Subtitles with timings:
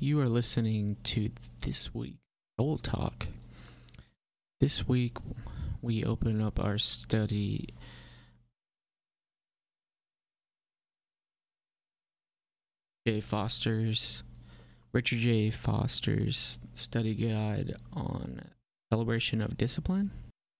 [0.00, 1.30] You are listening to
[1.60, 2.16] This Week
[2.58, 3.28] Soul Talk.
[4.60, 5.16] This week,
[5.82, 7.68] we open up our study.
[13.06, 13.20] J.
[13.20, 14.24] Foster's,
[14.92, 15.50] Richard J.
[15.50, 18.42] Foster's study guide on
[18.92, 20.10] celebration of discipline,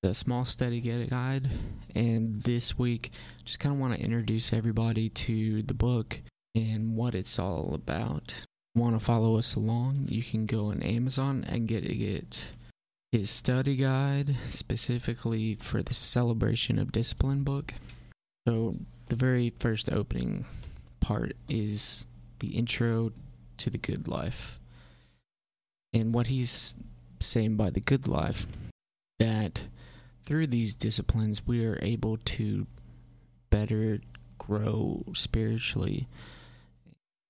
[0.05, 1.51] a small study guide.
[1.93, 3.11] And this week,
[3.45, 6.21] just kind of want to introduce everybody to the book
[6.55, 8.33] and what it's all about.
[8.77, 10.07] Want to follow us along?
[10.09, 12.47] You can go on Amazon and get get
[13.13, 17.75] his study guide specifically for the celebration of discipline book.
[18.49, 18.75] So
[19.07, 20.45] the very first opening
[20.99, 22.07] part is
[22.41, 23.13] the intro
[23.59, 24.59] to the good life.
[25.93, 26.75] And what he's
[27.21, 28.49] saying by the good life
[29.21, 29.63] that
[30.27, 32.67] through these disciplines we are able to
[33.51, 34.01] better
[34.39, 36.09] grow spiritually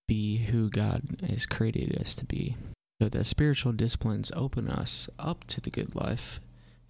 [0.07, 2.57] be who God has created us to be.
[3.01, 6.41] So the spiritual disciplines open us up to the good life,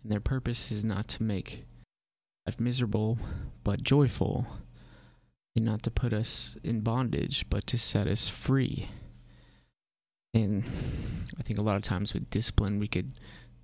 [0.02, 1.64] and their purpose is not to make
[2.46, 3.18] life miserable,
[3.62, 4.46] but joyful,
[5.56, 8.90] and not to put us in bondage, but to set us free.
[10.34, 10.64] And
[11.38, 13.12] I think a lot of times with discipline, we could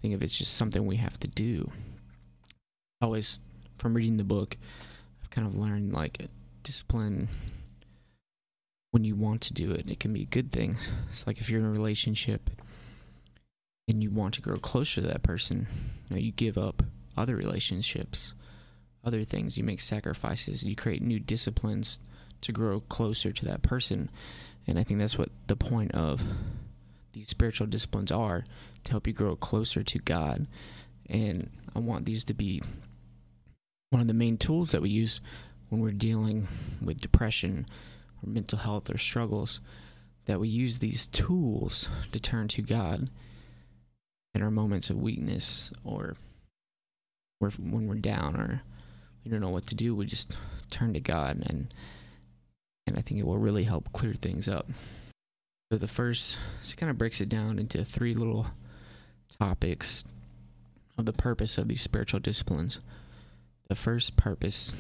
[0.01, 1.71] think of it as just something we have to do.
[3.03, 3.41] Always,
[3.79, 4.57] from reading the book,
[5.23, 6.29] I've kind of learned like
[6.63, 7.29] discipline
[8.91, 10.77] when you want to do it, it can be a good thing.
[11.13, 12.51] It's like if you're in a relationship
[13.89, 15.67] and you want to grow closer to that person,
[16.09, 16.83] you, know, you give up
[17.17, 18.35] other relationships,
[19.05, 21.99] other things, you make sacrifices, you create new disciplines
[22.41, 24.11] to grow closer to that person.
[24.67, 26.23] And I think that's what the point of
[27.13, 28.45] these spiritual disciplines are
[28.85, 30.47] to help you grow closer to God.
[31.09, 32.63] And I want these to be
[33.91, 35.21] one of the main tools that we use
[35.69, 36.47] when we're dealing
[36.81, 37.67] with depression
[38.25, 39.61] or mental health or struggles,
[40.27, 43.11] that we use these tools to turn to God
[44.35, 46.17] in our moments of weakness or
[47.41, 48.63] when we're down or
[49.25, 50.37] we don't know what to do, we just
[50.71, 51.73] turn to God and
[52.87, 54.69] and I think it will really help clear things up.
[55.71, 58.47] So the first she kind of breaks it down into three little
[59.39, 60.05] topics
[60.99, 62.81] of the purpose of these spiritual disciplines.
[63.69, 64.75] The first purpose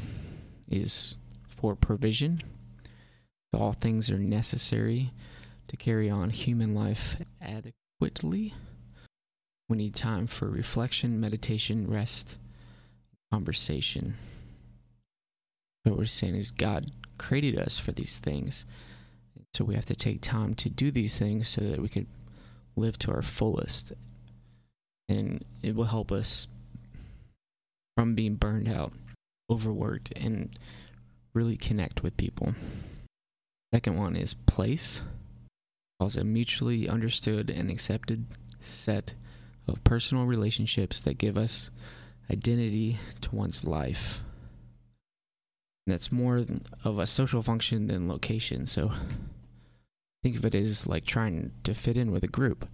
[0.68, 1.16] is
[1.48, 2.42] for provision
[3.52, 5.12] all things are necessary
[5.68, 8.54] to carry on human life adequately.
[9.68, 12.36] We need time for reflection, meditation, rest,
[13.32, 14.16] conversation.
[15.84, 18.64] What we're saying is God created us for these things.
[19.54, 22.06] So we have to take time to do these things so that we can
[22.76, 23.92] live to our fullest.
[25.08, 26.46] And it will help us
[27.96, 28.92] from being burned out,
[29.50, 30.50] overworked, and
[31.34, 32.54] really connect with people.
[33.72, 35.00] Second one is place.
[35.98, 38.26] Calls a mutually understood and accepted
[38.60, 39.14] set
[39.68, 41.70] of personal relationships that give us
[42.30, 44.20] identity to one's life.
[45.86, 46.44] And that's more
[46.84, 48.66] of a social function than location.
[48.66, 48.92] So
[50.22, 52.68] think of it as like trying to fit in with a group.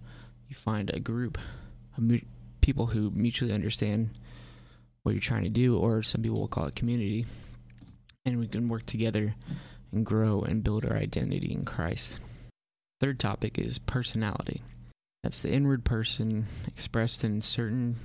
[0.49, 1.37] You find a group
[1.95, 2.19] of mu-
[2.61, 4.09] people who mutually understand
[5.03, 7.25] what you're trying to do, or some people will call it community,
[8.25, 9.35] and we can work together
[9.91, 12.19] and grow and build our identity in Christ.
[12.99, 14.61] Third topic is personality.
[15.23, 17.97] That's the inward person expressed in certain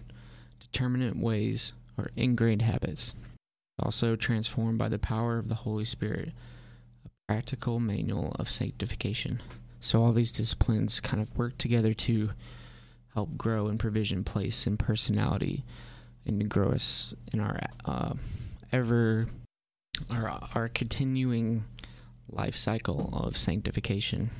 [0.61, 3.15] determinate ways or ingrained habits,
[3.79, 6.33] also transformed by the power of the Holy Spirit,
[7.05, 9.41] a practical manual of sanctification.
[9.81, 12.31] So, all these disciplines kind of work together to
[13.15, 15.65] help grow in provision, place, and personality,
[16.25, 18.15] and to grow us in our uh,
[18.73, 19.27] ever
[20.11, 21.65] our our continuing
[22.29, 24.31] life cycle of sanctification.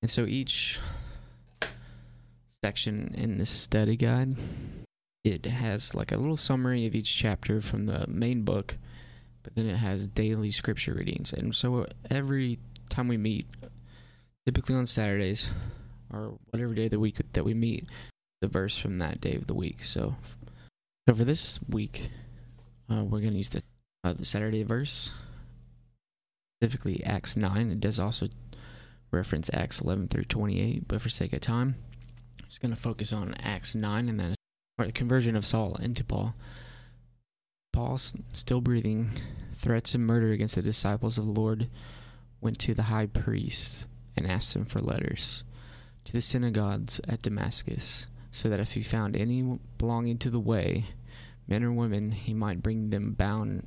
[0.00, 0.80] And so each
[2.62, 4.36] section in this study guide
[5.24, 8.76] it has like a little summary of each chapter from the main book,
[9.42, 11.32] but then it has daily scripture readings.
[11.32, 12.58] And so every
[12.90, 13.46] time we meet,
[14.46, 15.48] typically on Saturdays
[16.12, 17.86] or whatever day of the week that we meet,
[18.40, 19.84] the verse from that day of the week.
[19.84, 20.16] So,
[21.08, 22.10] so for this week,
[22.90, 23.62] uh, we're going to use the
[24.04, 25.12] uh, the Saturday verse,
[26.58, 27.70] specifically Acts 9.
[27.70, 28.28] It does also
[29.10, 31.76] reference Acts 11 through 28, but for sake of time,
[32.40, 34.34] I'm just going to focus on Acts 9 and then
[34.78, 36.34] the conversion of Saul into Paul.
[37.72, 39.12] Paul, still breathing
[39.54, 41.68] threats and murder against the disciples of the Lord,
[42.40, 45.44] went to the high priest and asked him for letters
[46.04, 50.86] to the synagogues at Damascus, so that if he found any belonging to the way,
[51.46, 53.66] men or women, he might bring them bound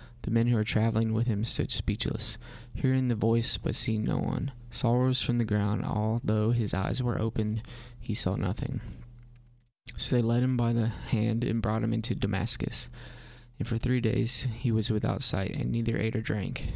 [0.23, 2.37] The men who were traveling with him stood speechless,
[2.73, 4.51] hearing the voice but seeing no one.
[4.69, 7.63] Saul rose from the ground, although his eyes were opened,
[7.99, 8.81] he saw nothing.
[9.97, 12.89] So they led him by the hand and brought him into Damascus.
[13.57, 16.73] And for three days he was without sight, and neither ate or drank.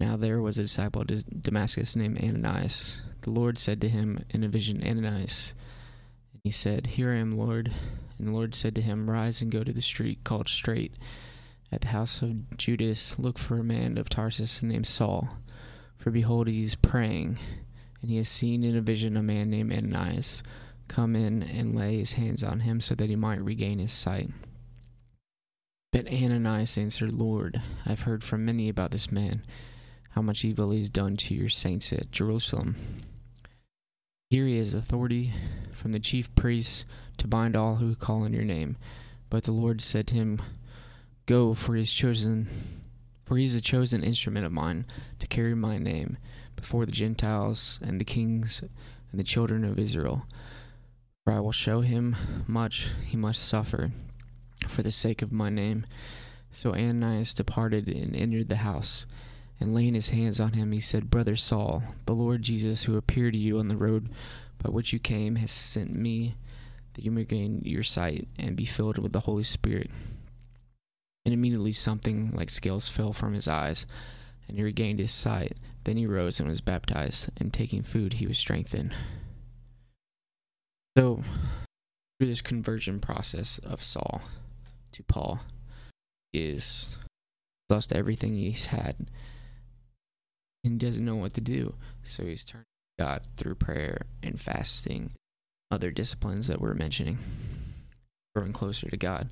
[0.00, 2.98] Now there was a disciple of Damascus named Ananias.
[3.22, 5.54] The Lord said to him in a vision, Ananias.
[6.32, 7.72] And he said, Here I am, Lord.
[8.18, 10.92] And the Lord said to him, Rise and go to the street called Straight
[11.72, 15.28] at the house of Judas, look for a man of Tarsus named Saul.
[15.96, 17.38] For behold, he is praying,
[18.00, 20.42] and he has seen in a vision a man named Ananias
[20.88, 24.30] come in and lay his hands on him so that he might regain his sight.
[25.92, 29.44] But Ananias answered, Lord, I have heard from many about this man,
[30.10, 32.76] how much evil he has done to your saints at Jerusalem.
[34.28, 35.32] Here he has authority
[35.72, 36.84] from the chief priests
[37.18, 38.76] to bind all who call on your name.
[39.30, 40.42] But the Lord said to him,
[41.26, 42.48] Go, for he is chosen,
[43.24, 44.86] for he is a chosen instrument of mine
[45.20, 46.18] to carry my name
[46.54, 48.62] before the Gentiles and the kings
[49.10, 50.26] and the children of Israel.
[51.24, 52.16] For I will show him
[52.46, 53.92] much he must suffer
[54.68, 55.86] for the sake of my name.
[56.52, 59.06] So Ananias departed and entered the house.
[59.58, 63.32] And laying his hands on him, he said, Brother Saul, the Lord Jesus, who appeared
[63.32, 64.10] to you on the road
[64.62, 66.36] by which you came, has sent me
[66.94, 69.90] that you may gain your sight and be filled with the Holy Spirit.
[71.24, 73.86] And immediately something like scales fell from his eyes,
[74.46, 75.56] and he regained his sight.
[75.84, 78.94] Then he rose and was baptized, and taking food, he was strengthened.
[80.96, 81.22] So,
[82.18, 84.22] through this conversion process of Saul
[84.92, 85.40] to Paul,
[86.34, 86.96] is
[87.70, 88.96] lost everything he's had
[90.64, 91.74] and doesn't know what to do.
[92.02, 92.64] So he's turned
[92.98, 95.12] to God through prayer and fasting,
[95.70, 97.18] other disciplines that we're mentioning,
[98.34, 99.30] growing closer to God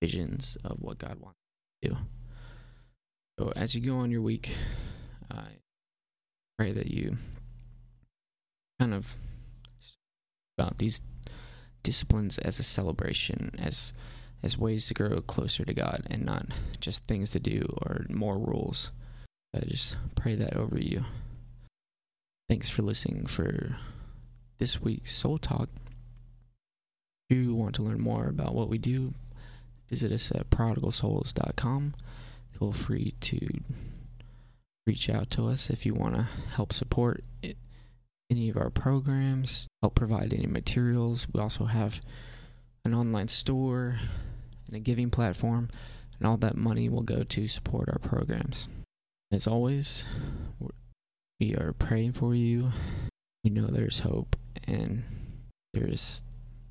[0.00, 1.38] visions of what God wants
[1.82, 2.00] you to do.
[3.38, 4.50] So as you go on your week,
[5.30, 5.46] I
[6.58, 7.18] pray that you
[8.78, 9.16] kind of
[10.58, 11.00] about these
[11.82, 13.92] disciplines as a celebration, as
[14.42, 16.46] as ways to grow closer to God, and not
[16.80, 18.90] just things to do or more rules.
[19.54, 21.04] I just pray that over you.
[22.48, 23.76] Thanks for listening for
[24.58, 25.68] this week's Soul Talk.
[27.28, 29.14] If you want to learn more about what we do,
[29.88, 31.94] visit us at prodigalsouls.com.
[32.58, 33.48] Feel free to
[34.86, 37.56] reach out to us if you want to help support it,
[38.30, 41.26] any of our programs, help provide any materials.
[41.32, 42.00] We also have
[42.84, 43.98] an online store
[44.66, 45.68] and a giving platform,
[46.18, 48.68] and all that money will go to support our programs.
[49.32, 50.04] As always,
[51.40, 52.72] we are praying for you.
[53.44, 55.04] We know there's hope and
[55.74, 56.22] there's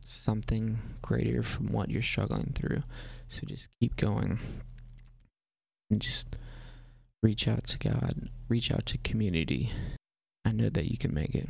[0.07, 2.83] something greater from what you're struggling through.
[3.27, 4.39] So just keep going
[5.89, 6.27] and just
[7.23, 9.71] reach out to God, reach out to community.
[10.45, 11.49] I know that you can make it.